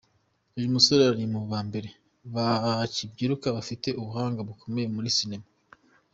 [0.57, 1.89] Uyu musore ari mu ba mbere
[2.35, 5.47] bakibyiruka bafite ubuhanga bukomeye muri sinema.